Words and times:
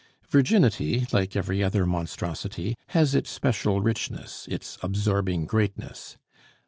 Virginity, 0.31 1.05
like 1.13 1.35
every 1.35 1.63
other 1.63 1.85
monstrosity, 1.85 2.75
has 2.87 3.13
its 3.13 3.29
special 3.29 3.81
richness, 3.81 4.47
its 4.49 4.79
absorbing 4.81 5.45
greatness. 5.45 6.17